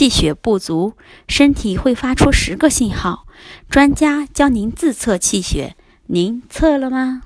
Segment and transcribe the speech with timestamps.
[0.00, 0.94] 气血不足，
[1.28, 3.26] 身体会发出十个信号。
[3.68, 5.76] 专家教您自测气血，
[6.06, 7.20] 您测了吗？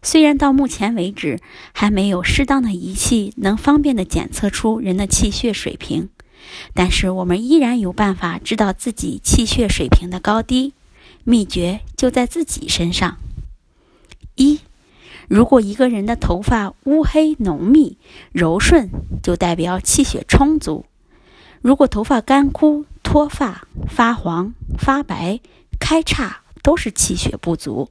[0.00, 1.40] 虽然到目前为止
[1.72, 6.08] 还没有适当的仪器能方便的检测出人的气血水平，
[6.72, 10.72] 但是我们依然有办法知道自己气血水平的高低。
[11.24, 13.16] 秘诀就在自己身上。
[14.36, 14.60] 一，
[15.26, 17.98] 如果一个人的头发乌黑浓密、
[18.30, 18.88] 柔顺，
[19.20, 20.84] 就代表气血充足；
[21.60, 25.40] 如果头发干枯、脱发、发黄、发白、
[25.78, 27.90] 开叉，都是气血不足。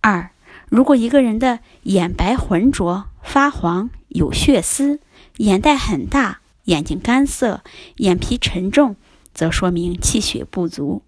[0.00, 0.30] 二，
[0.68, 5.00] 如果一个人的眼白浑浊、发黄、有血丝、
[5.38, 7.62] 眼袋很大、眼睛干涩、
[7.96, 8.96] 眼皮沉重，
[9.34, 11.02] 则说明气血不足。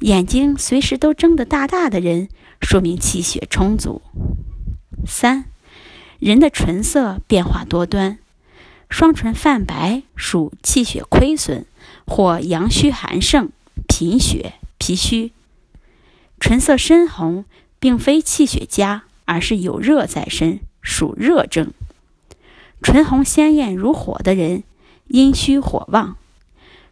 [0.00, 2.28] 眼睛随时都睁得大大的人，
[2.60, 4.02] 说明气血充足。
[5.06, 5.46] 三，
[6.20, 8.18] 人的唇色变化多端，
[8.94, 11.66] 双唇泛白属气血亏损
[12.06, 13.50] 或阳虚寒盛、
[13.88, 15.32] 贫血、脾虚；
[16.38, 17.44] 唇色深红，
[17.80, 21.72] 并非气血佳，而是有热在身，属热症。
[22.84, 24.62] 唇红鲜艳如火的人，
[25.08, 26.14] 阴虚火旺；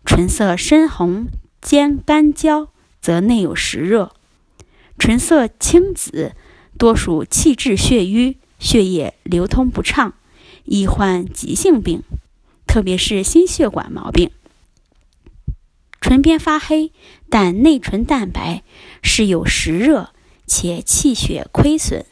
[0.04, 1.28] 唇色深红
[1.60, 2.70] 兼干焦。
[3.00, 4.12] 则内有实热，
[4.98, 6.32] 唇色青紫，
[6.76, 10.14] 多属气滞血瘀，血液流通不畅，
[10.64, 12.02] 易患急性病，
[12.66, 14.30] 特别是心血管毛病。
[16.00, 16.92] 唇边发黑，
[17.30, 18.62] 但内唇淡白，
[19.02, 20.10] 是有实热
[20.46, 22.04] 且气血亏损。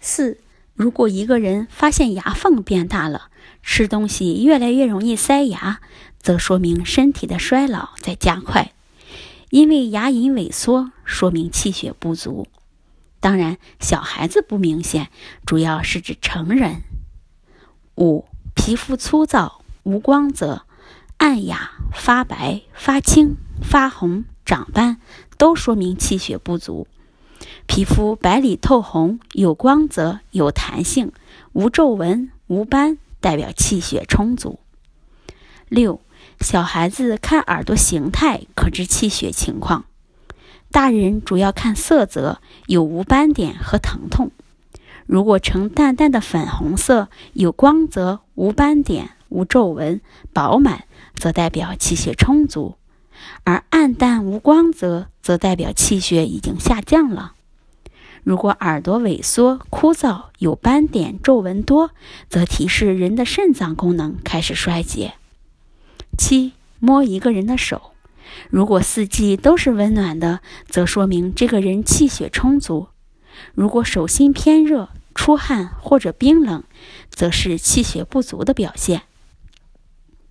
[0.00, 0.38] 四，
[0.74, 3.30] 如果一个人发现牙缝变大了，
[3.62, 5.80] 吃东西越来越容易塞牙，
[6.20, 8.72] 则说明身体的衰老在加快。
[9.50, 12.48] 因为牙龈萎缩，说明气血不足。
[13.20, 15.10] 当然，小孩子不明显，
[15.46, 16.82] 主要是指成人。
[17.96, 20.62] 五、皮肤粗糙无光泽、
[21.16, 24.98] 暗哑、发白、发青、发红、长斑，
[25.38, 26.86] 都说明气血不足。
[27.66, 31.12] 皮肤白里透红、有光泽、有弹性、
[31.52, 34.58] 无皱纹、无斑，代表气血充足。
[35.68, 36.00] 六。
[36.40, 39.84] 小孩子看耳朵形态可知气血情况，
[40.70, 44.32] 大人主要看色泽，有无斑点和疼痛。
[45.06, 50.00] 如果呈淡淡的粉红色，有光泽，无斑点，无皱纹，
[50.32, 50.84] 饱满，
[51.14, 52.76] 则代表气血充足；
[53.44, 57.34] 而暗淡无光泽，则代表气血已经下降了。
[58.22, 61.90] 如果耳朵萎缩、枯燥，有斑点、皱纹多，
[62.30, 65.14] 则提示人的肾脏功能开始衰竭。
[66.16, 67.92] 七摸一个人的手，
[68.48, 72.88] 如果四季都是温暖的，则说明这个人气血充足；
[73.54, 76.64] 如果手心偏热、出汗或者冰冷，
[77.10, 79.02] 则是气血不足的表现。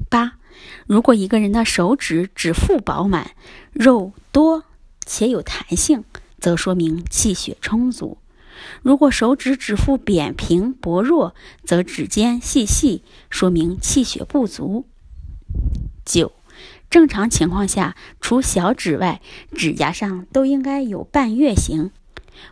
[0.09, 0.38] 八，
[0.86, 3.31] 如果一个人的手指指腹饱满、
[3.72, 4.63] 肉多
[5.06, 6.03] 且有弹性，
[6.40, 8.18] 则说明气血充足；
[8.81, 14.86] 如果手指指腹扁平薄弱，则指尖细细，说明气血不足。
[16.06, 16.34] 九，
[16.90, 19.22] 正常情况下，除小指外，
[19.53, 21.92] 指甲上都应该有半月形。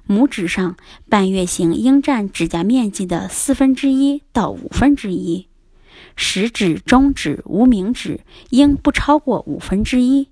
[0.08, 0.76] 拇指上
[1.10, 5.48] 半月形应占指甲面积的四分之一到五分之一，
[6.16, 10.30] 食指、中指、无名指应不超过五分之一。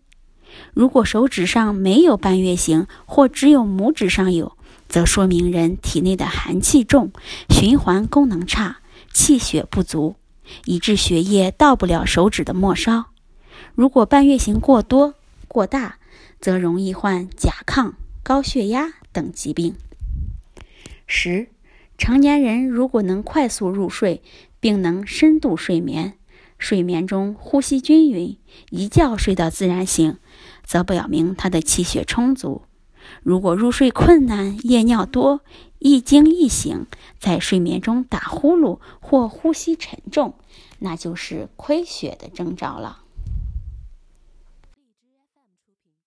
[0.73, 7.11] 如果手指上没有半月形，或只有拇指上有，则说明人体内的寒气重，
[7.49, 8.79] 循环功能差，
[9.13, 10.15] 气血不足。
[10.65, 13.05] 以致血液到不了手指的末梢。
[13.75, 15.13] 如果半月形过多、
[15.47, 15.97] 过大，
[16.41, 17.93] 则容易患甲亢、
[18.23, 19.75] 高血压等疾病。
[21.07, 21.47] 十，
[21.97, 24.21] 成年人如果能快速入睡，
[24.59, 26.13] 并能深度睡眠，
[26.57, 28.37] 睡眠中呼吸均匀，
[28.69, 30.17] 一觉睡到自然醒，
[30.63, 32.63] 则表明他的气血充足。
[33.23, 35.41] 如果入睡困难、夜尿多、
[35.79, 36.85] 一惊一醒，
[37.17, 40.35] 在睡眠中打呼噜或呼吸沉重，
[40.79, 43.03] 那就是亏血的征兆了。